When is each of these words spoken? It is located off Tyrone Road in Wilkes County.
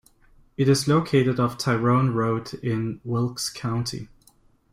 It 0.57 0.67
is 0.67 0.87
located 0.87 1.39
off 1.39 1.59
Tyrone 1.59 2.09
Road 2.09 2.55
in 2.55 2.99
Wilkes 3.03 3.51
County. 3.51 4.07